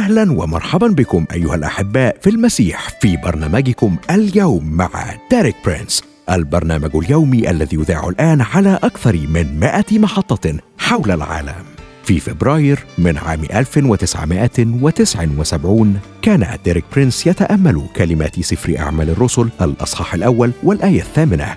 أهلا 0.00 0.32
ومرحبا 0.32 0.86
بكم 0.86 1.24
أيها 1.32 1.54
الأحباء 1.54 2.16
في 2.20 2.30
المسيح 2.30 2.88
في 3.00 3.16
برنامجكم 3.16 3.96
اليوم 4.10 4.72
مع 4.72 4.90
ديريك 5.30 5.56
برينس 5.66 6.04
البرنامج 6.30 6.96
اليومي 6.96 7.50
الذي 7.50 7.76
يذاع 7.76 8.08
الآن 8.08 8.40
على 8.40 8.78
أكثر 8.82 9.16
من 9.16 9.60
100 9.60 9.84
محطة 9.92 10.58
حول 10.78 11.10
العالم. 11.10 11.64
في 12.04 12.20
فبراير 12.20 12.78
من 12.98 13.18
عام 13.18 13.44
1979 13.44 16.00
كان 16.22 16.58
ديريك 16.64 16.84
برينس 16.92 17.26
يتأمل 17.26 17.82
كلمات 17.96 18.40
سفر 18.40 18.78
أعمال 18.78 19.10
الرسل 19.10 19.48
الأصحاح 19.60 20.14
الأول 20.14 20.52
والآية 20.62 21.00
الثامنة. 21.00 21.56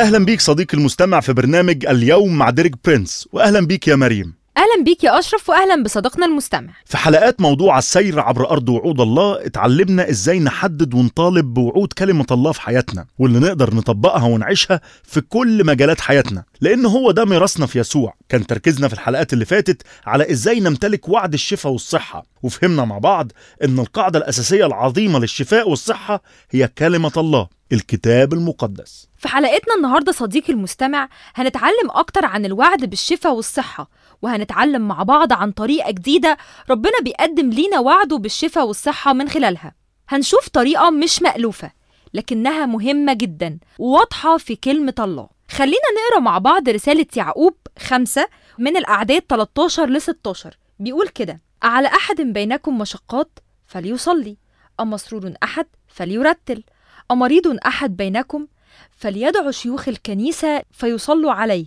أهلا 0.00 0.18
بيك 0.24 0.40
صديقي 0.40 0.78
المستمع 0.78 1.20
في 1.20 1.32
برنامج 1.32 1.86
اليوم 1.86 2.38
مع 2.38 2.50
ديريك 2.50 2.74
برينس 2.84 3.28
واهلا 3.32 3.66
بيك 3.66 3.88
يا 3.88 3.96
مريم. 3.96 4.34
أهلا 4.56 4.84
بيك 4.84 5.04
يا 5.04 5.18
أشرف 5.18 5.50
واهلا 5.50 5.82
بصديقنا 5.82 6.26
المستمع. 6.26 6.72
في 6.84 6.96
حلقات 6.96 7.40
موضوع 7.40 7.78
السير 7.78 8.20
عبر 8.20 8.50
أرض 8.50 8.68
وعود 8.68 9.00
الله 9.00 9.46
اتعلمنا 9.46 10.10
إزاي 10.10 10.38
نحدد 10.40 10.94
ونطالب 10.94 11.54
بوعود 11.54 11.92
كلمة 11.92 12.26
الله 12.30 12.52
في 12.52 12.60
حياتنا 12.60 13.06
واللي 13.18 13.38
نقدر 13.38 13.74
نطبقها 13.74 14.24
ونعيشها 14.26 14.80
في 15.02 15.20
كل 15.20 15.66
مجالات 15.66 16.00
حياتنا 16.00 16.44
لأن 16.60 16.86
هو 16.86 17.10
ده 17.10 17.24
ميراثنا 17.24 17.66
في 17.66 17.78
يسوع. 17.78 18.14
كان 18.28 18.46
تركيزنا 18.46 18.88
في 18.88 18.94
الحلقات 18.94 19.32
اللي 19.32 19.44
فاتت 19.44 19.82
على 20.06 20.30
إزاي 20.30 20.60
نمتلك 20.60 21.08
وعد 21.08 21.32
الشفاء 21.32 21.72
والصحة 21.72 22.26
وفهمنا 22.42 22.84
مع 22.84 22.98
بعض 22.98 23.32
إن 23.64 23.78
القاعدة 23.78 24.18
الأساسية 24.18 24.66
العظيمة 24.66 25.18
للشفاء 25.18 25.68
والصحة 25.70 26.22
هي 26.50 26.68
كلمة 26.78 27.12
الله. 27.16 27.48
الكتاب 27.74 28.32
المقدس. 28.32 29.08
في 29.16 29.28
حلقتنا 29.28 29.74
النهارده 29.76 30.12
صديقي 30.12 30.52
المستمع 30.52 31.08
هنتعلم 31.34 31.90
أكتر 31.90 32.24
عن 32.24 32.44
الوعد 32.44 32.84
بالشفاء 32.84 33.34
والصحة 33.34 33.90
وهنتعلم 34.22 34.88
مع 34.88 35.02
بعض 35.02 35.32
عن 35.32 35.50
طريقة 35.52 35.90
جديدة 35.90 36.36
ربنا 36.70 37.00
بيقدم 37.02 37.50
لينا 37.50 37.78
وعده 37.80 38.16
بالشفاء 38.18 38.66
والصحة 38.66 39.12
من 39.12 39.28
خلالها. 39.28 39.74
هنشوف 40.08 40.48
طريقة 40.48 40.90
مش 40.90 41.22
مألوفة 41.22 41.70
لكنها 42.14 42.66
مهمة 42.66 43.12
جدا 43.12 43.58
وواضحة 43.78 44.36
في 44.38 44.56
كلمة 44.56 44.94
الله. 44.98 45.28
خلينا 45.50 45.74
نقرأ 46.10 46.20
مع 46.20 46.38
بعض 46.38 46.68
رسالة 46.68 47.06
يعقوب 47.16 47.54
خمسة 47.78 48.28
من 48.58 48.76
الأعداد 48.76 49.22
13 49.28 49.88
ل 49.90 50.00
16 50.00 50.56
بيقول 50.78 51.08
كده 51.08 51.40
على 51.62 51.88
أحد 51.88 52.20
بينكم 52.20 52.78
مشقات 52.78 53.38
فليصلي 53.66 54.36
أمسرور 54.80 55.32
أحد 55.42 55.66
فليرتل؟ 55.88 56.62
أمريض 57.10 57.58
أحد 57.66 57.96
بينكم؟ 57.96 58.46
فليدعو 58.90 59.50
شيوخ 59.50 59.88
الكنيسة 59.88 60.62
فيصلوا 60.70 61.32
عليه 61.32 61.66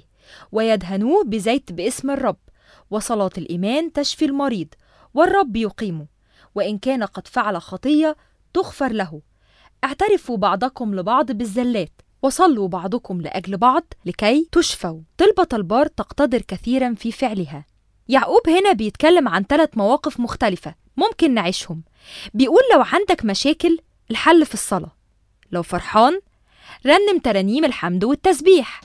ويدهنوه 0.52 1.24
بزيت 1.24 1.72
باسم 1.72 2.12
الرب 2.12 2.38
وصلاة 2.92 3.30
الإيمان 3.38 3.94
تشفي 3.94 4.26
المريض 4.26 4.68
والرب 5.14 5.56
يقيمه 5.56 6.08
وإن 6.56 6.78
كان 6.78 7.04
قد 7.04 7.28
فعل 7.28 7.62
خطية 7.62 8.16
تغفر 8.54 8.92
له. 8.92 9.22
اعترفوا 9.84 10.38
بعضكم 10.38 10.96
لبعض 10.96 11.32
بالزلات 11.32 12.02
وصلوا 12.22 12.68
بعضكم 12.68 13.22
لأجل 13.22 13.58
بعض 13.58 13.84
لكي 14.06 14.50
تشفوا. 14.52 15.02
طلبة 15.18 15.48
البار 15.54 15.88
تقتدر 15.88 16.42
كثيرا 16.42 16.94
في 16.94 17.12
فعلها. 17.12 17.66
يعقوب 18.08 18.50
هنا 18.50 18.72
بيتكلم 18.72 19.28
عن 19.28 19.44
ثلاث 19.44 19.70
مواقف 19.78 20.20
مختلفة 20.20 20.76
ممكن 20.98 21.34
نعيشهم. 21.34 21.84
بيقول 22.34 22.62
لو 22.74 22.82
عندك 22.82 23.26
مشاكل 23.26 23.78
الحل 24.12 24.46
في 24.46 24.54
الصلاة. 24.54 24.97
لو 25.52 25.64
فرحان 25.64 26.20
رنم 26.86 27.20
ترانيم 27.24 27.66
الحمد 27.66 28.04
والتسبيح. 28.04 28.82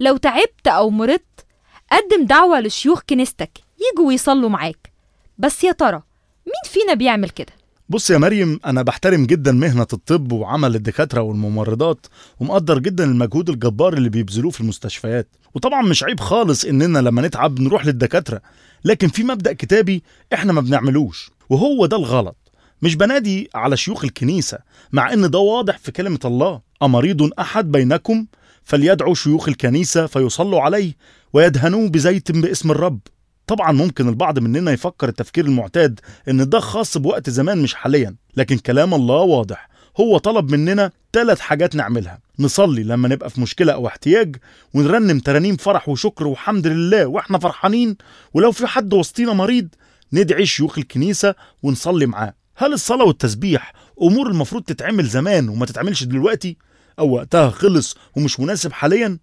لو 0.00 0.16
تعبت 0.16 0.66
أو 0.68 0.90
مرضت 0.90 1.46
قدم 1.92 2.26
دعوة 2.26 2.60
لشيوخ 2.60 3.00
كنيستك 3.08 3.58
يجوا 3.92 4.08
ويصلوا 4.08 4.48
معاك. 4.48 4.92
بس 5.38 5.64
يا 5.64 5.72
ترى 5.72 6.02
مين 6.46 6.72
فينا 6.72 6.94
بيعمل 6.94 7.30
كده؟ 7.30 7.52
بص 7.88 8.10
يا 8.10 8.18
مريم 8.18 8.60
أنا 8.66 8.82
بحترم 8.82 9.26
جدا 9.26 9.52
مهنة 9.52 9.86
الطب 9.92 10.32
وعمل 10.32 10.74
الدكاترة 10.74 11.20
والممرضات 11.20 12.06
ومقدر 12.40 12.78
جدا 12.78 13.04
المجهود 13.04 13.50
الجبار 13.50 13.92
اللي 13.92 14.08
بيبذلوه 14.08 14.50
في 14.50 14.60
المستشفيات. 14.60 15.28
وطبعا 15.54 15.82
مش 15.82 16.04
عيب 16.04 16.20
خالص 16.20 16.64
إننا 16.64 16.98
لما 16.98 17.22
نتعب 17.22 17.60
نروح 17.60 17.86
للدكاترة. 17.86 18.40
لكن 18.84 19.08
في 19.08 19.24
مبدأ 19.24 19.52
كتابي 19.52 20.02
إحنا 20.32 20.52
ما 20.52 20.60
بنعملوش 20.60 21.30
وهو 21.50 21.86
ده 21.86 21.96
الغلط. 21.96 22.36
مش 22.82 22.94
بنادي 22.94 23.50
على 23.54 23.76
شيوخ 23.76 24.04
الكنيسة 24.04 24.58
مع 24.92 25.12
إن 25.12 25.30
ده 25.30 25.38
واضح 25.38 25.78
في 25.78 25.92
كلمة 25.92 26.18
الله 26.24 26.60
أمريض 26.82 27.30
أحد 27.40 27.72
بينكم؟ 27.72 28.26
فليدعو 28.64 29.14
شيوخ 29.14 29.48
الكنيسة 29.48 30.06
فيصلوا 30.06 30.60
عليه 30.60 30.92
ويدهنوه 31.32 31.88
بزيت 31.88 32.32
باسم 32.32 32.70
الرب. 32.70 32.98
طبعا 33.46 33.72
ممكن 33.72 34.08
البعض 34.08 34.38
مننا 34.38 34.70
يفكر 34.72 35.08
التفكير 35.08 35.44
المعتاد 35.44 36.00
إن 36.28 36.48
ده 36.48 36.60
خاص 36.60 36.98
بوقت 36.98 37.30
زمان 37.30 37.58
مش 37.62 37.74
حاليا 37.74 38.16
لكن 38.36 38.58
كلام 38.58 38.94
الله 38.94 39.16
واضح. 39.16 39.68
هو 40.00 40.18
طلب 40.18 40.50
مننا 40.50 40.90
ثلاث 41.12 41.40
حاجات 41.40 41.74
نعملها 41.76 42.18
نصلي 42.38 42.82
لما 42.82 43.08
نبقى 43.08 43.30
في 43.30 43.40
مشكلة 43.40 43.72
أو 43.72 43.86
احتياج 43.86 44.36
ونرنم 44.74 45.18
ترانيم 45.18 45.56
فرح 45.56 45.88
وشكر 45.88 46.26
وحمد 46.26 46.66
لله 46.66 47.06
وإحنا 47.06 47.38
فرحانين 47.38 47.96
ولو 48.34 48.52
في 48.52 48.66
حد 48.66 48.94
وسطينا 48.94 49.32
مريض 49.32 49.68
ندعي 50.12 50.46
شيوخ 50.46 50.78
الكنيسة 50.78 51.34
ونصلي 51.62 52.06
معاه. 52.06 52.34
هل 52.60 52.72
الصلاة 52.72 53.04
والتسبيح 53.04 53.72
أمور 54.02 54.30
المفروض 54.30 54.62
تتعمل 54.62 55.04
زمان 55.04 55.48
وما 55.48 55.66
تتعملش 55.66 56.04
دلوقتي؟ 56.04 56.56
أو 56.98 57.10
وقتها 57.10 57.50
خلص 57.50 57.96
ومش 58.16 58.40
مناسب 58.40 58.72
حاليا؟ 58.72 59.18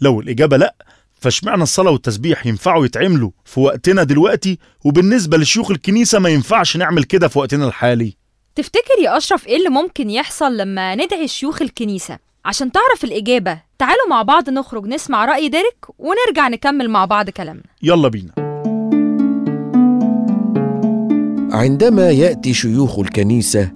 لو 0.00 0.20
الإجابة 0.20 0.56
لأ 0.56 0.74
فاشمعنى 1.20 1.62
الصلاة 1.62 1.90
والتسبيح 1.90 2.46
ينفعوا 2.46 2.84
يتعملوا 2.84 3.30
في 3.44 3.60
وقتنا 3.60 4.02
دلوقتي 4.02 4.58
وبالنسبة 4.84 5.36
لشيوخ 5.36 5.70
الكنيسة 5.70 6.18
ما 6.18 6.28
ينفعش 6.28 6.76
نعمل 6.76 7.04
كده 7.04 7.28
في 7.28 7.38
وقتنا 7.38 7.66
الحالي؟ 7.68 8.16
تفتكر 8.54 8.98
يا 9.02 9.16
أشرف 9.16 9.46
إيه 9.46 9.56
اللي 9.56 9.68
ممكن 9.68 10.10
يحصل 10.10 10.56
لما 10.56 10.94
ندعي 10.94 11.28
شيوخ 11.28 11.62
الكنيسة؟ 11.62 12.18
عشان 12.44 12.72
تعرف 12.72 13.04
الإجابة 13.04 13.60
تعالوا 13.78 14.08
مع 14.10 14.22
بعض 14.22 14.50
نخرج 14.50 14.86
نسمع 14.86 15.24
رأي 15.24 15.48
ديريك 15.48 15.86
ونرجع 15.98 16.48
نكمل 16.48 16.90
مع 16.90 17.04
بعض 17.04 17.30
كلامنا. 17.30 17.64
يلا 17.82 18.08
بينا. 18.08 18.53
عندما 21.54 22.10
يأتي 22.10 22.54
شيوخ 22.54 22.98
الكنيسة 22.98 23.70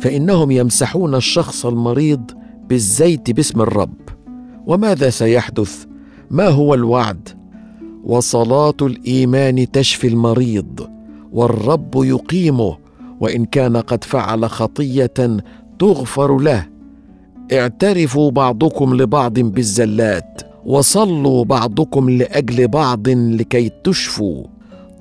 فإنهم 0.00 0.50
يمسحون 0.50 1.14
الشخص 1.14 1.66
المريض 1.66 2.30
بالزيت 2.68 3.30
باسم 3.30 3.60
الرب. 3.60 3.94
وماذا 4.66 5.10
سيحدث؟ 5.10 5.84
ما 6.30 6.48
هو 6.48 6.74
الوعد؟ 6.74 7.28
وصلاة 8.04 8.74
الإيمان 8.82 9.70
تشفي 9.70 10.06
المريض 10.06 10.88
والرب 11.32 11.90
يقيمه 11.96 12.76
وإن 13.20 13.44
كان 13.44 13.76
قد 13.76 14.04
فعل 14.04 14.50
خطية 14.50 15.36
تغفر 15.78 16.38
له. 16.38 16.66
اعترفوا 17.52 18.30
بعضكم 18.30 18.94
لبعض 18.94 19.38
بالزلات 19.38 20.42
وصلوا 20.66 21.44
بعضكم 21.44 22.10
لأجل 22.10 22.68
بعض 22.68 23.08
لكي 23.08 23.70
تشفوا. 23.84 24.53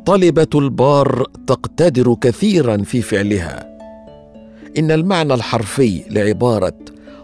طلبة 0.05 0.47
البار 0.55 1.25
تقتدر 1.47 2.15
كثيرا 2.21 2.77
في 2.77 3.01
فعلها. 3.01 3.69
إن 4.77 4.91
المعنى 4.91 5.33
الحرفي 5.33 6.03
لعبارة 6.09 6.73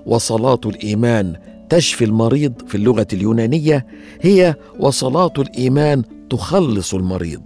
وصلاة 0.06 0.60
الإيمان 0.66 1.36
تشفي 1.70 2.06
المريض 2.06 2.54
في 2.68 2.76
اللغة 2.76 3.08
اليونانية 3.14 3.86
هي 4.22 4.56
وصلاة 4.80 5.34
الإيمان 5.38 6.04
تخلص 6.30 6.94
المريض. 6.94 7.42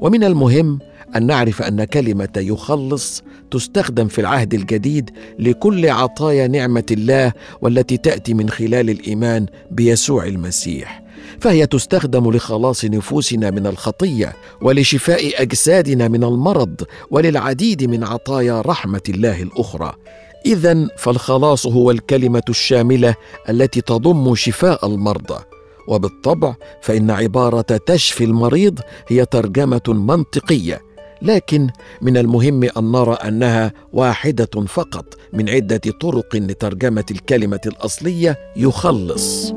ومن 0.00 0.24
المهم 0.24 0.78
أن 1.16 1.26
نعرف 1.26 1.62
أن 1.62 1.84
كلمة 1.84 2.28
يخلص 2.36 3.22
تستخدم 3.50 4.08
في 4.08 4.20
العهد 4.20 4.54
الجديد 4.54 5.10
لكل 5.38 5.88
عطايا 5.90 6.46
نعمة 6.46 6.86
الله 6.90 7.32
والتي 7.62 7.96
تأتي 7.96 8.34
من 8.34 8.50
خلال 8.50 8.90
الإيمان 8.90 9.46
بيسوع 9.70 10.26
المسيح. 10.26 11.05
فهي 11.40 11.66
تستخدم 11.66 12.30
لخلاص 12.30 12.84
نفوسنا 12.84 13.50
من 13.50 13.66
الخطية 13.66 14.32
ولشفاء 14.62 15.42
أجسادنا 15.42 16.08
من 16.08 16.24
المرض 16.24 16.82
وللعديد 17.10 17.84
من 17.84 18.04
عطايا 18.04 18.60
رحمة 18.60 19.02
الله 19.08 19.42
الأخرى. 19.42 19.94
اذا 20.46 20.88
فالخلاص 20.96 21.66
هو 21.66 21.90
الكلمة 21.90 22.42
الشاملة 22.48 23.14
التي 23.48 23.80
تضم 23.80 24.34
شفاء 24.34 24.86
المرضى. 24.86 25.44
وبالطبع 25.88 26.54
فإن 26.82 27.10
عبارة 27.10 27.80
تشفي 27.86 28.24
المريض 28.24 28.80
هي 29.08 29.24
ترجمة 29.24 29.82
منطقية 29.88 30.82
لكن 31.22 31.70
من 32.02 32.16
المهم 32.16 32.64
أن 32.64 32.92
نرى 32.92 33.14
أنها 33.14 33.72
واحدة 33.92 34.66
فقط 34.66 35.14
من 35.32 35.50
عدة 35.50 35.80
طرق 36.00 36.36
لترجمة 36.36 37.04
الكلمة 37.10 37.60
الأصلية 37.66 38.38
يخلص. 38.56 39.52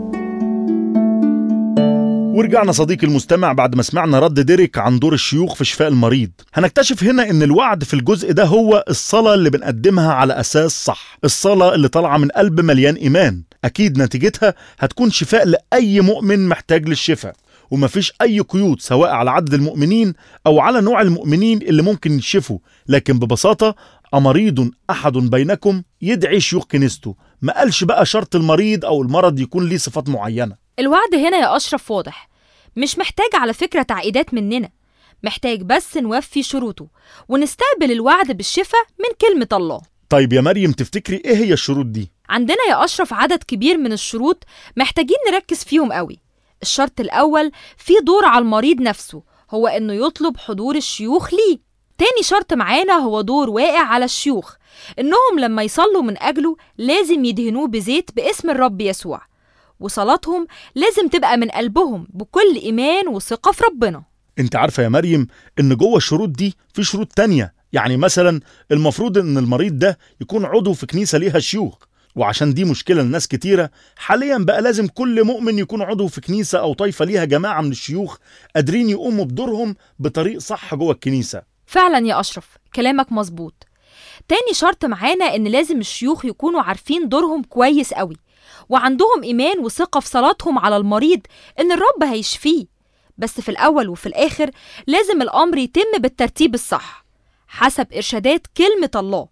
ورجعنا 2.40 2.72
صديقي 2.72 3.08
المستمع 3.08 3.54
بعد 3.54 3.76
ما 3.76 3.84
سمعنا 3.84 4.20
رد 4.20 4.40
ديريك 4.40 4.78
عن 4.78 5.00
دور 5.00 5.14
الشيوخ 5.14 5.56
في 5.56 5.66
شفاء 5.66 5.88
المريض. 5.88 6.32
هنكتشف 6.54 7.04
هنا 7.04 7.30
إن 7.30 7.44
الوعد 7.44 7.84
في 7.84 7.94
الجزء 7.94 8.32
ده 8.32 8.44
هو 8.44 8.84
الصلاة 8.90 9.34
اللي 9.34 9.50
بنقدمها 9.50 10.14
على 10.14 10.40
أساس 10.40 10.86
صح. 10.86 11.18
الصلاة 11.24 11.76
اللي 11.76 11.88
طالعة 11.88 12.18
من 12.18 12.28
قلب 12.28 12.62
مليان 12.62 12.96
إيمان. 12.96 13.44
أكيد 13.66 13.98
نتيجتها 14.02 14.54
هتكون 14.80 15.12
شفاء 15.12 15.46
لأي 15.48 16.02
مؤمن 16.02 16.48
محتاج 16.48 16.90
للشفاء. 16.90 17.34
ومفيش 17.72 18.14
أي 18.22 18.40
قيود 18.40 18.82
سواء 18.82 19.10
على 19.10 19.32
عدد 19.32 19.54
المؤمنين 19.54 20.14
أو 20.48 20.60
على 20.60 20.82
نوع 20.82 21.02
المؤمنين 21.02 21.62
اللي 21.62 21.82
ممكن 21.82 22.12
يشفوا. 22.18 22.60
لكن 22.88 23.20
ببساطة 23.20 23.76
أمريض 24.14 24.72
أحد 24.90 25.14
بينكم 25.14 25.82
يدعي 26.02 26.40
شيوخ 26.40 26.66
كنيسته. 26.66 27.16
ما 27.42 27.54
قالش 27.54 27.84
بقى 27.84 28.06
شرط 28.06 28.36
المريض 28.36 28.86
أو 28.86 29.02
المرض 29.02 29.40
يكون 29.40 29.70
ليه 29.70 29.78
صفات 29.78 30.10
معينة. 30.10 30.56
الوعد 30.80 31.16
هنا 31.16 31.38
يا 31.38 31.56
أشرف 31.56 31.92
واضح. 31.92 32.29
مش 32.80 32.98
محتاج 32.98 33.30
على 33.34 33.54
فكرة 33.54 33.82
تعقيدات 33.82 34.34
مننا. 34.34 34.70
محتاج 35.24 35.62
بس 35.62 35.98
نوفي 35.98 36.44
شروطه 36.44 36.88
ونستقبل 37.30 37.92
الوعد 37.92 38.32
بالشفاء 38.32 38.86
من 39.00 39.16
كلمة 39.22 39.48
الله. 39.54 39.82
طيب 40.10 40.34
يا 40.34 40.42
مريم 40.42 40.72
تفتكري 40.72 41.22
إيه 41.26 41.36
هي 41.36 41.54
الشروط 41.54 41.86
دي؟ 41.86 42.12
عندنا 42.30 42.58
يا 42.70 42.86
أشرف 42.86 43.14
عدد 43.14 43.44
كبير 43.44 43.78
من 43.78 43.94
الشروط 43.94 44.44
محتاجين 44.78 45.18
نركز 45.32 45.64
فيهم 45.64 45.92
قوي. 45.92 46.20
الشرط 46.62 47.00
الأول 47.00 47.52
في 47.78 47.94
دور 48.04 48.26
على 48.26 48.42
المريض 48.42 48.82
نفسه 48.82 49.24
هو 49.52 49.68
إنه 49.68 49.94
يطلب 49.94 50.38
حضور 50.38 50.76
الشيوخ 50.76 51.34
ليه. 51.34 51.60
تاني 51.98 52.24
شرط 52.24 52.54
معانا 52.54 52.94
هو 52.94 53.22
دور 53.22 53.50
واقع 53.50 53.86
على 53.86 54.06
الشيوخ 54.06 54.56
إنهم 55.00 55.40
لما 55.40 55.64
يصلوا 55.64 56.02
من 56.02 56.22
أجله 56.22 56.56
لازم 56.78 57.26
يدهنوه 57.26 57.68
بزيت 57.68 58.12
باسم 58.16 58.50
الرب 58.50 58.82
يسوع. 58.82 59.29
وصلاتهم 59.80 60.48
لازم 60.76 61.08
تبقى 61.08 61.38
من 61.38 61.50
قلبهم 61.50 62.08
بكل 62.14 62.56
إيمان 62.64 63.08
وثقة 63.08 63.52
في 63.52 63.64
ربنا. 63.64 64.04
انت 64.40 64.56
عارفة 64.56 64.84
يا 64.84 64.90
مريم 64.90 65.28
إن 65.60 65.76
جوه 65.76 65.98
الشروط 65.98 66.30
دي 66.30 66.58
في 66.74 66.84
شروط 66.84 67.14
تانية. 67.14 67.54
يعني 67.74 67.98
مثلا 67.98 68.42
المفروض 68.72 69.18
إن 69.18 69.38
المريض 69.38 69.80
ده 69.80 69.98
يكون 70.22 70.46
عضو 70.46 70.74
في 70.74 70.86
كنيسة 70.86 71.18
ليها 71.18 71.40
شيوخ. 71.40 71.76
وعشان 72.16 72.54
دي 72.54 72.64
مشكلة 72.66 73.02
لناس 73.02 73.28
كتيرة 73.28 73.70
حاليا 73.98 74.38
بقى 74.38 74.62
لازم 74.62 74.88
كل 74.88 75.24
مؤمن 75.24 75.60
يكون 75.60 75.82
عضو 75.82 76.08
في 76.08 76.22
كنيسة 76.22 76.60
أو 76.60 76.74
طائفة 76.74 77.06
ليها 77.06 77.26
جماعة 77.26 77.62
من 77.62 77.72
الشيوخ 77.72 78.18
قادرين 78.56 78.90
يقوموا 78.90 79.26
بدورهم 79.26 79.76
بطريق 80.00 80.38
صح 80.40 80.76
جوه 80.76 80.92
الكنيسة. 80.92 81.42
فعلا 81.66 82.08
يا 82.08 82.20
أشرف 82.20 82.58
كلامك 82.76 83.12
مظبوط. 83.12 83.68
تاني 84.28 84.54
شرط 84.54 84.86
معانا 84.86 85.36
إن 85.36 85.44
لازم 85.44 85.80
الشيوخ 85.80 86.26
يكونوا 86.26 86.62
عارفين 86.62 87.10
دورهم 87.10 87.44
كويس 87.44 87.94
قوي. 87.94 88.16
وعندهم 88.70 89.24
إيمان 89.24 89.60
وثقة 89.60 90.00
في 90.00 90.08
صلاتهم 90.10 90.60
على 90.60 90.78
المريض 90.78 91.20
إن 91.60 91.72
الرب 91.72 92.04
هيشفيه. 92.04 92.66
بس 93.18 93.42
في 93.42 93.50
الأول 93.50 93.90
وفي 93.90 94.06
الآخر 94.06 94.52
لازم 94.88 95.22
الأمر 95.22 95.58
يتم 95.58 95.98
بالترتيب 96.00 96.54
الصح 96.54 97.06
حسب 97.48 97.94
إرشادات 97.94 98.48
كلمة 98.58 98.92
الله. 98.96 99.28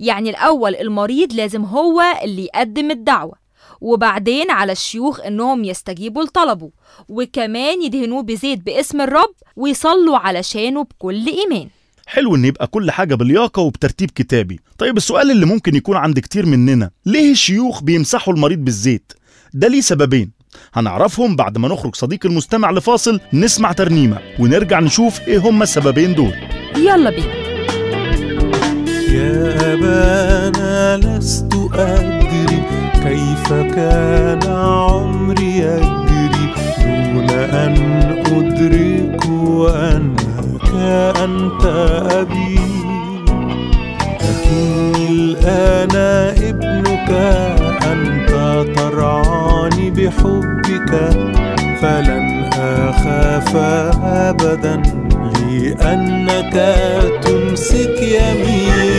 يعني 0.00 0.30
الأول 0.30 0.74
المريض 0.74 1.32
لازم 1.32 1.64
هو 1.64 2.02
اللي 2.22 2.44
يقدم 2.44 2.90
الدعوة 2.90 3.34
وبعدين 3.80 4.50
على 4.50 4.72
الشيوخ 4.72 5.20
إنهم 5.20 5.64
يستجيبوا 5.64 6.22
لطلبه 6.24 6.70
وكمان 7.08 7.82
يدهنوه 7.82 8.22
بزيت 8.22 8.58
باسم 8.58 9.00
الرب 9.00 9.34
ويصلوا 9.56 10.16
علشانه 10.18 10.82
بكل 10.84 11.26
إيمان. 11.26 11.68
حلو 12.06 12.34
إن 12.34 12.44
يبقى 12.44 12.66
كل 12.66 12.90
حاجة 12.90 13.14
بلياقة 13.14 13.62
وبترتيب 13.62 14.10
كتابي. 14.10 14.60
طيب 14.78 14.96
السؤال 14.96 15.30
اللي 15.30 15.46
ممكن 15.46 15.76
يكون 15.76 15.96
عند 15.96 16.18
كتير 16.18 16.46
مننا 16.46 16.90
ليه 17.06 17.32
الشيوخ 17.32 17.82
بيمسحوا 17.82 18.34
المريض 18.34 18.58
بالزيت؟ 18.58 19.12
ده 19.54 19.68
ليه 19.68 19.80
سببين. 19.80 20.30
هنعرفهم 20.74 21.36
بعد 21.36 21.58
ما 21.58 21.68
نخرج 21.68 21.94
صديق 21.94 22.26
المستمع 22.26 22.70
لفاصل 22.70 23.20
نسمع 23.32 23.72
ترنيمة 23.72 24.18
ونرجع 24.38 24.80
نشوف 24.80 25.20
إيه 25.20 25.38
هما 25.38 25.62
السببين 25.62 26.14
دول. 26.14 26.34
يلا 26.76 27.10
بينا. 27.10 27.42
يا 29.12 29.72
أبانا 29.74 30.96
لست 30.96 31.54
أدري 31.72 32.62
كيف 32.94 33.52
كان 33.52 34.40
عمري 34.46 35.56
يجري 35.58 36.54
دون 36.84 37.30
أن 37.30 37.76
أدرك 38.26 39.26
أنك 39.68 40.21
أنت 41.24 41.64
أبي. 42.12 42.60
لكني 44.22 45.08
الآن 45.08 45.96
ابنك 46.48 47.10
أنت 47.92 48.30
ترعاني 48.76 49.90
بحبك. 49.90 50.92
فلن 51.82 52.50
أخاف 52.54 53.56
أبدا 54.04 54.82
لأنك 55.50 56.74
تمسك 57.22 58.02
يميني 58.02 58.92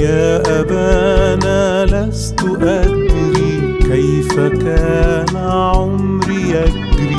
يا 0.00 0.42
أبانا 0.60 1.84
لست 1.84 2.40
أدري 2.62 3.78
كيف 3.82 4.40
كان 4.40 5.36
عمري 5.36 6.42
يجري 6.42 7.16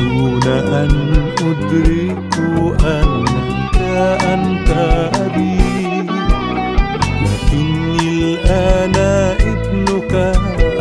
دون 0.00 0.42
أن 0.52 0.90
أدرك 1.42 2.34
أنك 2.84 3.78
أنت 4.34 4.70
أبي. 5.16 6.06
لكني 7.22 8.34
الآن 8.34 8.94
ابنك 9.40 10.14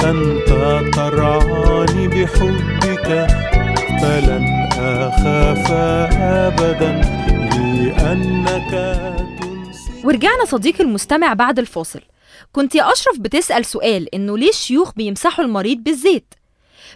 أنت 0.06 0.50
ترعاني 0.96 2.08
بحبك 2.08 3.28
فلن 4.02 4.46
أخاف 4.80 5.72
أبدا 6.22 7.02
لأنك 7.80 9.00
ورجعنا 10.10 10.46
صديقي 10.46 10.84
المستمع 10.84 11.34
بعد 11.34 11.60
الفاصل. 11.60 12.02
كنت 12.52 12.76
يا 12.76 12.92
أشرف 12.94 13.20
بتسأل 13.20 13.66
سؤال 13.66 14.16
إنه 14.16 14.38
ليه 14.38 14.50
الشيوخ 14.50 14.94
بيمسحوا 14.94 15.46
المريض 15.46 15.78
بالزيت؟ 15.78 16.34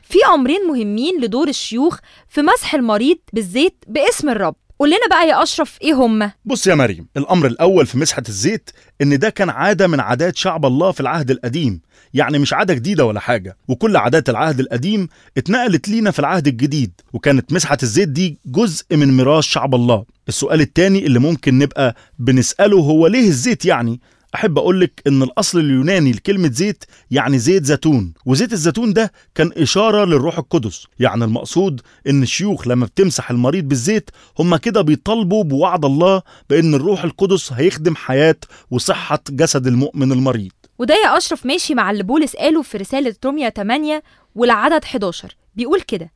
في 0.03 0.19
أمرين 0.33 0.67
مهمين 0.67 1.21
لدور 1.21 1.47
الشيوخ 1.47 1.97
في 2.29 2.41
مسح 2.41 2.75
المريض 2.75 3.17
بالزيت 3.33 3.83
باسم 3.87 4.29
الرب. 4.29 4.55
قول 4.79 4.89
لنا 4.89 5.07
بقى 5.09 5.27
يا 5.27 5.43
أشرف 5.43 5.77
إيه 5.81 5.93
هما 5.93 6.31
بص 6.45 6.67
يا 6.67 6.75
مريم 6.75 7.07
الأمر 7.17 7.47
الأول 7.47 7.85
في 7.85 7.97
مسحة 7.97 8.23
الزيت 8.27 8.69
إن 9.01 9.19
ده 9.19 9.29
كان 9.29 9.49
عادة 9.49 9.87
من 9.87 9.99
عادات 9.99 10.35
شعب 10.35 10.65
الله 10.65 10.91
في 10.91 10.99
العهد 10.99 11.31
القديم. 11.31 11.81
يعني 12.13 12.39
مش 12.39 12.53
عادة 12.53 12.73
جديدة 12.73 13.05
ولا 13.05 13.19
حاجة 13.19 13.57
وكل 13.67 13.97
عادات 13.97 14.29
العهد 14.29 14.59
القديم 14.59 15.07
اتنقلت 15.37 15.89
لينا 15.89 16.11
في 16.11 16.19
العهد 16.19 16.47
الجديد 16.47 16.91
وكانت 17.13 17.53
مسحة 17.53 17.77
الزيت 17.83 18.09
دي 18.09 18.37
جزء 18.45 18.85
من 18.91 19.17
ميراث 19.17 19.43
شعب 19.43 19.75
الله. 19.75 20.05
السؤال 20.27 20.61
التاني 20.61 21.05
اللي 21.05 21.19
ممكن 21.19 21.57
نبقى 21.57 21.95
بنسأله 22.19 22.77
هو 22.77 23.07
ليه 23.07 23.27
الزيت 23.27 23.65
يعني؟ 23.65 23.99
أحب 24.35 24.57
أقولك 24.57 25.01
إن 25.07 25.23
الأصل 25.23 25.59
اليوناني 25.59 26.11
لكلمة 26.11 26.51
زيت 26.51 26.83
يعني 27.11 27.39
زيت 27.39 27.65
زيتون 27.65 28.13
وزيت 28.25 28.53
الزيتون 28.53 28.93
ده 28.93 29.11
كان 29.35 29.51
إشارة 29.57 30.05
للروح 30.05 30.37
القدس. 30.37 30.85
يعني 30.99 31.23
المقصود 31.25 31.81
إن 32.09 32.23
الشيوخ 32.23 32.67
لما 32.67 32.85
بتمسح 32.85 33.31
المريض 33.31 33.63
بالزيت 33.67 34.09
هم 34.39 34.55
كده 34.55 34.81
بيطالبوا 34.81 35.43
بوعد 35.43 35.85
الله 35.85 36.21
بإن 36.49 36.73
الروح 36.73 37.03
القدس 37.03 37.53
هيخدم 37.53 37.95
حياة 37.95 38.35
وصحة 38.71 39.19
جسد 39.29 39.67
المؤمن 39.67 40.11
المريض. 40.11 40.51
وده 40.83 40.95
يا 40.95 41.17
أشرف 41.17 41.45
ماشي 41.45 41.75
مع 41.75 41.91
اللي 41.91 42.03
بولس 42.03 42.35
قاله 42.35 42.61
في 42.61 42.77
رسالة 42.77 43.15
روميا 43.25 43.49
8 43.49 44.03
والعدد 44.35 44.83
11 44.83 45.35
بيقول 45.55 45.81
كده 45.81 46.11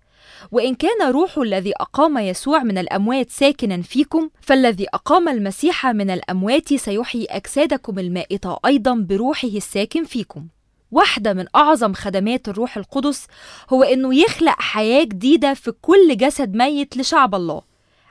وإن 0.51 0.75
كان 0.75 1.11
روح 1.11 1.37
الذي 1.37 1.73
أقام 1.75 2.17
يسوع 2.17 2.63
من 2.63 2.77
الأموات 2.77 3.29
ساكنا 3.29 3.81
فيكم 3.81 4.29
فالذي 4.41 4.85
أقام 4.93 5.29
المسيح 5.29 5.85
من 5.85 6.09
الأموات 6.09 6.73
سيحيي 6.73 7.25
أجسادكم 7.25 7.99
المائتة 7.99 8.57
أيضا 8.65 8.93
بروحه 8.95 9.47
الساكن 9.47 10.03
فيكم. 10.03 10.47
واحدة 10.91 11.33
من 11.33 11.45
أعظم 11.55 11.93
خدمات 11.93 12.47
الروح 12.49 12.77
القدس 12.77 13.27
هو 13.69 13.83
إنه 13.83 14.15
يخلق 14.15 14.55
حياة 14.61 15.03
جديدة 15.03 15.53
في 15.53 15.71
كل 15.81 16.17
جسد 16.17 16.55
ميت 16.55 16.97
لشعب 16.97 17.35
الله. 17.35 17.61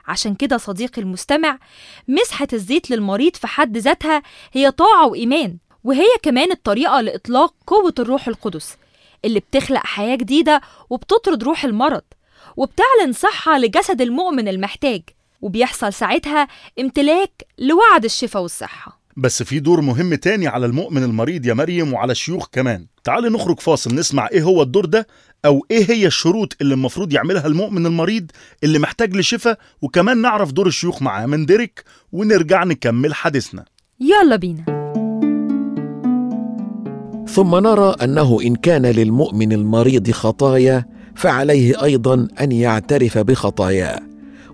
عشان 0.07 0.35
كده 0.35 0.57
صديقي 0.57 1.01
المستمع 1.01 1.59
مسحة 2.07 2.47
الزيت 2.53 2.91
للمريض 2.91 3.35
في 3.35 3.47
حد 3.47 3.77
ذاتها 3.77 4.23
هي 4.53 4.71
طاعة 4.71 5.07
وإيمان. 5.07 5.57
وهي 5.87 6.07
كمان 6.23 6.51
الطريقة 6.51 7.01
لإطلاق 7.01 7.53
قوة 7.67 7.93
الروح 7.99 8.27
القدس 8.27 8.75
اللي 9.25 9.39
بتخلق 9.39 9.81
حياة 9.85 10.15
جديدة 10.15 10.61
وبتطرد 10.89 11.43
روح 11.43 11.63
المرض 11.63 12.01
وبتعلن 12.57 13.13
صحة 13.13 13.57
لجسد 13.57 14.01
المؤمن 14.01 14.47
المحتاج 14.47 15.01
وبيحصل 15.41 15.93
ساعتها 15.93 16.47
امتلاك 16.79 17.31
لوعد 17.57 18.05
الشفاء 18.05 18.41
والصحة. 18.41 19.01
بس 19.17 19.43
في 19.43 19.59
دور 19.59 19.81
مهم 19.81 20.15
تاني 20.15 20.47
على 20.47 20.65
المؤمن 20.65 21.03
المريض 21.03 21.45
يا 21.45 21.53
مريم 21.53 21.93
وعلى 21.93 22.11
الشيوخ 22.11 22.47
كمان. 22.51 22.85
تعالي 23.03 23.29
نخرج 23.29 23.59
فاصل 23.59 23.95
نسمع 23.95 24.27
إيه 24.31 24.43
هو 24.43 24.61
الدور 24.61 24.85
ده 24.85 25.07
أو 25.45 25.65
إيه 25.71 25.91
هي 25.91 26.07
الشروط 26.07 26.55
اللي 26.61 26.73
المفروض 26.73 27.13
يعملها 27.13 27.47
المؤمن 27.47 27.85
المريض 27.85 28.31
اللي 28.63 28.79
محتاج 28.79 29.15
لشفاء 29.15 29.59
وكمان 29.81 30.17
نعرف 30.17 30.51
دور 30.51 30.67
الشيوخ 30.67 31.01
معاه. 31.01 31.25
من 31.25 31.45
ديريك 31.45 31.83
ونرجع 32.11 32.63
نكمل 32.63 33.13
حديثنا. 33.13 33.65
يلا 33.99 34.35
بينا. 34.35 34.76
ثم 37.37 37.55
نرى 37.55 37.95
أنه 38.03 38.39
إن 38.41 38.55
كان 38.55 38.85
للمؤمن 38.85 39.53
المريض 39.53 40.11
خطايا 40.11 40.85
فعليه 41.15 41.83
أيضا 41.83 42.27
أن 42.41 42.51
يعترف 42.51 43.17
بخطاياه. 43.17 43.99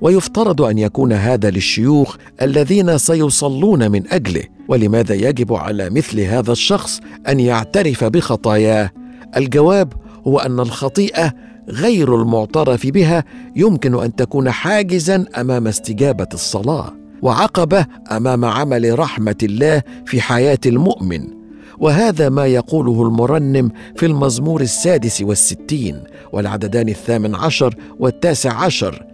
ويفترض 0.01 0.61
أن 0.61 0.77
يكون 0.77 1.13
هذا 1.13 1.49
للشيوخ 1.49 2.15
الذين 2.41 2.97
سيصلون 2.97 3.91
من 3.91 4.03
أجله. 4.11 4.43
ولماذا 4.67 5.15
يجب 5.15 5.53
على 5.53 5.89
مثل 5.89 6.19
هذا 6.19 6.51
الشخص 6.51 6.99
أن 7.27 7.39
يعترف 7.39 8.03
بخطاياه؟ 8.03 8.91
الجواب 9.37 9.93
هو 10.27 10.39
أن 10.39 10.59
الخطيئة 10.59 11.33
غير 11.69 12.21
المعترف 12.21 12.87
بها 12.87 13.23
يمكن 13.55 14.03
أن 14.03 14.15
تكون 14.15 14.51
حاجزا 14.51 15.25
أمام 15.37 15.67
استجابة 15.67 16.27
الصلاة 16.33 16.93
وعقبة 17.21 17.85
أمام 18.11 18.45
عمل 18.45 18.99
رحمة 18.99 19.37
الله 19.43 19.81
في 20.05 20.21
حياة 20.21 20.59
المؤمن. 20.65 21.42
وهذا 21.83 22.29
ما 22.29 22.45
يقوله 22.45 23.03
المرنم 23.03 23.71
في 23.95 24.05
المزمور 24.05 24.61
السادس 24.61 25.21
والستين 25.21 26.03
والعددان 26.31 26.89
الثامن 26.89 27.35
عشر 27.35 27.75
والتاسع 27.99 28.53
عشر. 28.53 29.05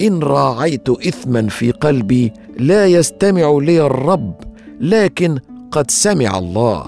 إن 0.00 0.22
راعيت 0.22 0.88
اثما 0.88 1.48
في 1.48 1.70
قلبي 1.70 2.32
لا 2.58 2.86
يستمع 2.86 3.58
لي 3.62 3.86
الرب 3.86 4.34
لكن 4.80 5.38
قد 5.70 5.90
سمع 5.90 6.38
الله 6.38 6.84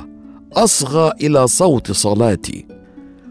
أصغى 0.52 1.12
إلى 1.20 1.49
صوت 1.49 1.92
صلاتي. 1.92 2.66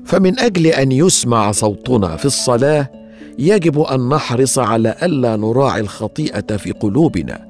فمن 0.06 0.39
أجل 0.39 0.68
أن 0.68 0.91
يسمع 0.91 1.51
صوتنا 1.51 2.15
في 2.15 2.25
الصلاة 2.25 2.91
يجب 3.39 3.79
أن 3.79 4.10
نحرص 4.10 4.60
على 4.60 4.96
ألا 5.03 5.36
نراعي 5.36 5.82
الخطيئة 5.82 6.58
في 6.58 6.72
قلوبنا. 6.72 7.49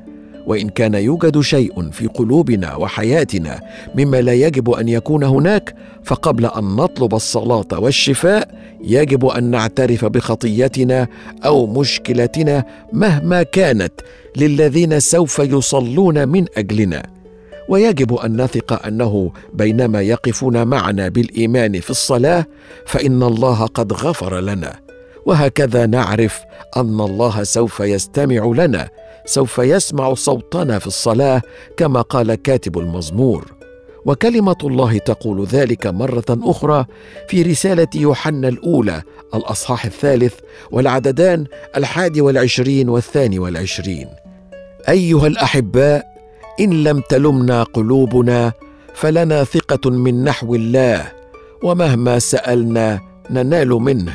وإن 0.49 0.69
كان 0.69 0.93
يوجد 0.93 1.39
شيء 1.39 1.89
في 1.91 2.07
قلوبنا 2.07 2.75
وحياتنا 2.75 3.59
مما 3.95 4.21
لا 4.21 4.33
يجب 4.33 4.69
أن 4.69 4.87
يكون 4.87 5.23
هناك 5.23 5.75
فقبل 6.03 6.45
أن 6.45 6.63
نطلب 6.75 7.15
الصلاة 7.15 7.67
والشفاء 7.73 8.49
يجب 8.83 9.25
أن 9.25 9.43
نعترف 9.43 10.05
بخطيتنا 10.05 11.07
أو 11.45 11.67
مشكلتنا 11.67 12.65
مهما 12.93 13.43
كانت 13.43 13.93
للذين 14.37 14.99
سوف 14.99 15.39
يصلون 15.39 16.27
من 16.27 16.45
أجلنا. 16.57 17.03
ويجب 17.69 18.13
أن 18.13 18.41
نثق 18.41 18.85
أنه 18.85 19.31
بينما 19.53 20.01
يقفون 20.01 20.67
معنا 20.67 21.09
بالإيمان 21.09 21.79
في 21.79 21.89
الصلاة 21.89 22.45
فإن 22.85 23.23
الله 23.23 23.65
قد 23.65 23.93
غفر 23.93 24.39
لنا. 24.39 24.75
وهكذا 25.25 25.85
نعرف 25.85 26.39
أن 26.77 27.01
الله 27.01 27.43
سوف 27.43 27.79
يستمع 27.79 28.53
لنا 28.55 28.89
سوف 29.29 29.57
يسمع 29.57 30.13
صوتنا 30.13 30.79
في 30.79 30.87
الصلاة 30.87 31.41
كما 31.77 32.01
قال 32.01 32.35
كاتب 32.35 32.77
المزمور. 32.77 33.45
وكلمة 34.05 34.55
الله 34.63 34.97
تقول 34.97 35.45
ذلك 35.45 35.87
مرة 35.87 36.25
أخرى 36.29 36.85
في 37.27 37.41
رسالة 37.41 37.87
يوحنا 37.95 38.47
الأولى 38.47 39.01
الأصحاح 39.35 39.85
الثالث 39.85 40.33
والعددان 40.71 41.45
الحادي 41.77 42.21
والعشرين 42.21 42.89
والثاني 42.89 43.39
والعشرين. 43.39 44.07
أيها 44.89 45.27
الأحباء 45.27 46.05
إن 46.59 46.83
لم 46.83 47.01
تلمنا 47.09 47.63
قلوبنا 47.63 48.53
فلنا 48.93 49.43
ثقة 49.43 49.89
من 49.89 50.23
نحو 50.23 50.55
الله 50.55 51.11
ومهما 51.63 52.19
سألنا 52.19 52.99
ننال 53.29 53.69
منه. 53.69 54.13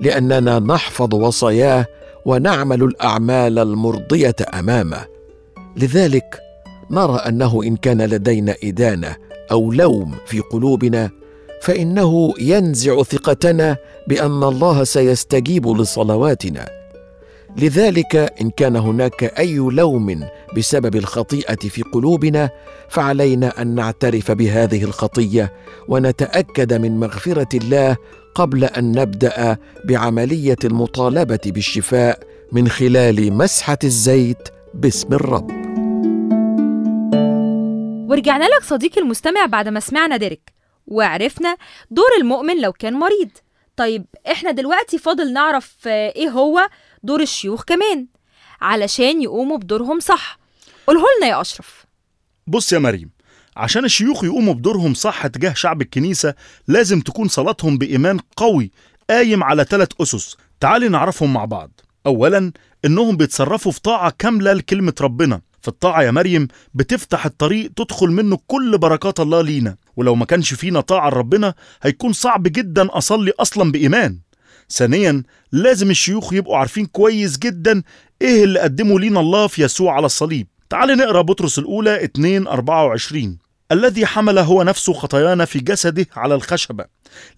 لأننا 0.00 0.58
نحفظ 0.58 1.14
وصاياه 1.14 1.86
ونعمل 2.26 2.82
الأعمال 2.82 3.58
المرضية 3.58 4.36
أمامه. 4.54 5.04
لذلك 5.76 6.40
نرى 6.90 7.16
أنه 7.16 7.62
إن 7.62 7.76
كان 7.76 8.02
لدينا 8.02 8.54
إدانة 8.64 9.16
أو 9.50 9.72
لوم 9.72 10.14
في 10.26 10.40
قلوبنا 10.40 11.10
فإنه 11.62 12.34
ينزع 12.40 13.02
ثقتنا 13.02 13.76
بأن 14.08 14.42
الله 14.42 14.84
سيستجيب 14.84 15.68
لصلواتنا. 15.68 16.83
لذلك 17.58 18.16
إن 18.40 18.50
كان 18.50 18.76
هناك 18.76 19.24
أي 19.38 19.56
لوم 19.56 20.26
بسبب 20.56 20.96
الخطيئة 20.96 21.56
في 21.56 21.82
قلوبنا 21.82 22.50
فعلينا 22.88 23.62
أن 23.62 23.74
نعترف 23.74 24.30
بهذه 24.30 24.84
الخطية 24.84 25.52
ونتأكد 25.88 26.72
من 26.72 27.00
مغفرة 27.00 27.48
الله 27.54 27.96
قبل 28.34 28.64
أن 28.64 28.92
نبدأ 28.92 29.56
بعملية 29.84 30.56
المطالبة 30.64 31.40
بالشفاء 31.46 32.18
من 32.52 32.68
خلال 32.68 33.32
مسحة 33.32 33.78
الزيت 33.84 34.48
باسم 34.74 35.14
الرب. 35.14 35.50
ورجعنا 38.10 38.44
لك 38.44 38.62
صديقي 38.62 39.00
المستمع 39.00 39.46
بعد 39.46 39.68
ما 39.68 39.80
سمعنا 39.80 40.16
ديريك 40.16 40.54
وعرفنا 40.86 41.56
دور 41.90 42.10
المؤمن 42.20 42.60
لو 42.60 42.72
كان 42.72 42.92
مريض. 42.94 43.30
طيب 43.76 44.06
إحنا 44.30 44.50
دلوقتي 44.50 44.98
فاضل 44.98 45.32
نعرف 45.32 45.76
آه، 45.86 46.12
إيه 46.16 46.28
هو 46.28 46.68
دور 47.04 47.20
الشيوخ 47.20 47.64
كمان 47.64 48.06
علشان 48.60 49.22
يقوموا 49.22 49.58
بدورهم 49.58 50.00
صح. 50.00 50.38
قوله 50.86 51.02
لنا 51.18 51.26
يا 51.26 51.40
أشرف. 51.40 51.84
بص 52.46 52.72
يا 52.72 52.78
مريم 52.78 53.10
عشان 53.56 53.84
الشيوخ 53.84 54.24
يقوموا 54.24 54.54
بدورهم 54.54 54.94
صح 54.94 55.26
تجاه 55.26 55.52
شعب 55.52 55.82
الكنيسة 55.82 56.34
لازم 56.68 57.00
تكون 57.00 57.28
صلاتهم 57.28 57.78
بإيمان 57.78 58.20
قوي 58.36 58.70
قايم 59.10 59.44
على 59.44 59.64
ثلاث 59.64 59.88
أسس. 60.00 60.36
تعالي 60.60 60.88
نعرفهم 60.88 61.32
مع 61.32 61.44
بعض. 61.44 61.80
أولا 62.06 62.52
إنهم 62.84 63.16
بيتصرفوا 63.16 63.72
في 63.72 63.80
طاعة 63.80 64.14
كاملة 64.18 64.52
لكلمة 64.52 64.94
ربنا. 65.00 65.40
في 65.60 65.68
الطاعة 65.68 66.02
يا 66.02 66.10
مريم 66.10 66.48
بتفتح 66.74 67.26
الطريق 67.26 67.70
تدخل 67.76 68.06
منه 68.06 68.38
كل 68.46 68.78
بركات 68.78 69.20
الله 69.20 69.42
لينا. 69.42 69.76
ولو 69.96 70.14
ما 70.14 70.24
كانش 70.24 70.54
فينا 70.54 70.80
طاعة 70.80 71.10
لربنا 71.10 71.54
هيكون 71.82 72.12
صعب 72.12 72.42
جدا 72.42 72.98
أصلي 72.98 73.32
أصلا 73.40 73.72
بإيمان. 73.72 74.18
ثانيا 74.70 75.22
لازم 75.52 75.90
الشيوخ 75.90 76.32
يبقوا 76.32 76.56
عارفين 76.56 76.86
كويس 76.86 77.38
جدا 77.38 77.82
إيه 78.22 78.44
اللي 78.44 78.60
قدمه 78.60 79.00
لينا 79.00 79.20
الله 79.20 79.46
في 79.46 79.62
يسوع 79.62 79.94
على 79.94 80.06
الصليب. 80.06 80.46
تعال 80.70 80.96
نقرأ 80.98 81.22
بطرس 81.22 81.58
الأولى 81.58 82.04
2 82.04 82.46
24 82.46 83.38
الذي 83.72 84.06
حمل 84.06 84.38
هو 84.38 84.62
نفسه 84.62 84.92
خطايانا 84.92 85.44
في 85.44 85.58
جسده 85.58 86.06
على 86.16 86.34
الخشبة 86.34 86.84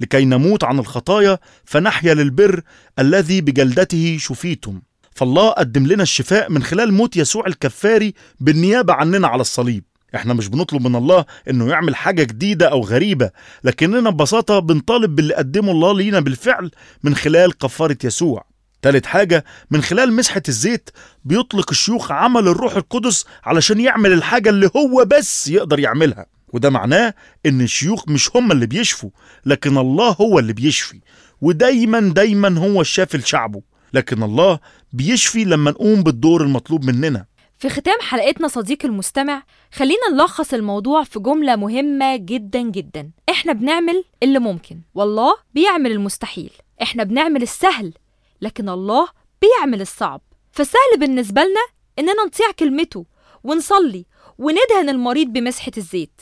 لكي 0.00 0.24
نموت 0.24 0.64
عن 0.64 0.78
الخطايا 0.78 1.38
فنحيا 1.64 2.14
للبر 2.14 2.62
الذي 2.98 3.40
بجلدته 3.40 4.16
شفيتم. 4.20 4.80
فالله 5.14 5.50
قدم 5.50 5.86
لنا 5.86 6.02
الشفاء 6.02 6.50
من 6.50 6.62
خلال 6.62 6.92
موت 6.92 7.16
يسوع 7.16 7.46
الكفاري 7.46 8.14
بالنيابة 8.40 8.92
عننا 8.92 9.28
على 9.28 9.40
الصليب. 9.40 9.84
إحنا 10.16 10.34
مش 10.34 10.48
بنطلب 10.48 10.86
من 10.86 10.96
الله 10.96 11.24
إنه 11.50 11.68
يعمل 11.68 11.96
حاجة 11.96 12.22
جديدة 12.22 12.68
أو 12.68 12.80
غريبة 12.80 13.30
لكننا 13.64 14.10
ببساطة 14.10 14.58
بنطالب 14.58 15.16
باللي 15.16 15.34
قدمه 15.34 15.72
الله 15.72 15.94
لينا 15.94 16.20
بالفعل 16.20 16.70
من 17.02 17.14
خلال 17.14 17.58
كفارة 17.58 17.98
يسوع. 18.04 18.44
تالت 18.82 19.06
حاجة 19.06 19.44
من 19.70 19.82
خلال 19.82 20.12
مسحة 20.12 20.42
الزيت 20.48 20.90
بيطلق 21.24 21.70
الشيوخ 21.70 22.12
عمل 22.12 22.48
الروح 22.48 22.76
القدس 22.76 23.24
علشان 23.44 23.80
يعمل 23.80 24.12
الحاجة 24.12 24.50
اللي 24.50 24.70
هو 24.76 25.04
بس 25.04 25.48
يقدر 25.48 25.78
يعملها. 25.80 26.26
وده 26.52 26.70
معناه 26.70 27.14
إن 27.46 27.60
الشيوخ 27.60 28.08
مش 28.08 28.36
هم 28.36 28.52
اللي 28.52 28.66
بيشفوا 28.66 29.10
لكن 29.46 29.78
الله 29.78 30.08
هو 30.20 30.38
اللي 30.38 30.52
بيشفي. 30.52 31.00
ودايما 31.40 32.00
دايما 32.00 32.58
هو 32.58 32.80
الشافي 32.80 33.18
لشعبه 33.18 33.62
لكن 33.94 34.22
الله 34.22 34.58
بيشفي 34.92 35.44
لما 35.44 35.70
نقوم 35.70 36.02
بالدور 36.02 36.42
المطلوب 36.42 36.84
مننا. 36.84 37.26
في 37.58 37.68
ختام 37.68 38.00
حلقتنا 38.00 38.48
صديقي 38.48 38.88
المستمع 38.88 39.42
خلينا 39.72 40.08
نلخص 40.12 40.54
الموضوع 40.54 41.04
في 41.04 41.18
جملة 41.18 41.56
مهمة 41.56 42.16
جدا 42.16 42.60
جدا. 42.60 43.10
إحنا 43.30 43.52
بنعمل 43.52 44.04
اللي 44.22 44.38
ممكن 44.38 44.80
والله 44.94 45.36
بيعمل 45.54 45.92
المستحيل. 45.92 46.52
إحنا 46.82 47.02
بنعمل 47.04 47.42
السهل 47.42 47.92
لكن 48.40 48.68
الله 48.68 49.08
بيعمل 49.42 49.80
الصعب. 49.80 50.20
فالسهل 50.52 50.98
بالنسبة 50.98 51.42
لنا 51.42 51.60
إننا 51.98 52.24
نطيع 52.26 52.50
كلمته 52.50 53.06
ونصلي 53.44 54.06
وندهن 54.38 54.88
المريض 54.88 55.26
بمسحة 55.28 55.72
الزيت. 55.76 56.20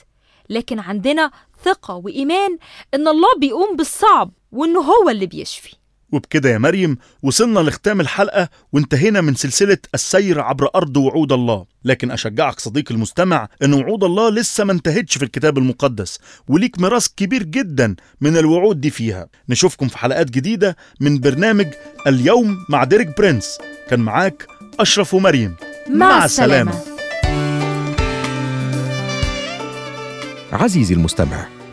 لكن 0.50 0.78
عندنا 0.78 1.30
ثقة 1.64 1.94
وإيمان 1.94 2.58
إن 2.94 3.08
الله 3.08 3.28
بيقوم 3.38 3.76
بالصعب 3.76 4.30
وإنه 4.52 4.80
هو 4.80 5.10
اللي 5.10 5.26
بيشفي. 5.26 5.76
وبكده 6.14 6.50
يا 6.50 6.58
مريم 6.58 6.98
وصلنا 7.22 7.60
لختام 7.60 8.00
الحلقة 8.00 8.48
وانتهينا 8.72 9.20
من 9.20 9.34
سلسلة 9.34 9.78
السير 9.94 10.40
عبر 10.40 10.68
أرض 10.74 10.96
وعود 10.96 11.32
الله. 11.32 11.66
لكن 11.84 12.10
أشجعك 12.10 12.60
صديقي 12.60 12.94
المستمع 12.94 13.48
أن 13.62 13.72
وعود 13.74 14.04
الله 14.04 14.30
لسه 14.30 14.64
ما 14.64 14.72
انتهتش 14.72 15.18
في 15.18 15.24
الكتاب 15.24 15.58
المقدس 15.58 16.18
وليك 16.48 16.78
ميراث 16.80 17.06
كبير 17.16 17.42
جدا 17.42 17.96
من 18.20 18.36
الوعود 18.36 18.80
دي 18.80 18.90
فيها. 18.90 19.26
نشوفكم 19.48 19.88
في 19.88 19.98
حلقات 19.98 20.30
جديدة 20.30 20.76
من 21.00 21.20
برنامج 21.20 21.66
اليوم 22.06 22.64
مع 22.68 22.84
ديريك 22.84 23.18
برنس 23.18 23.58
كان 23.90 24.00
معاك 24.00 24.46
أشرف 24.80 25.14
ومريم. 25.14 25.56
مع 25.90 26.24
السلامة. 26.24 26.80
عزيزي 30.52 30.94
المستمع 30.94 31.53